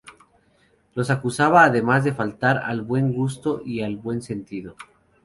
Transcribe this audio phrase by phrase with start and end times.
[0.95, 4.75] Los acusaba además de faltar al buen gusto y al buen sentido.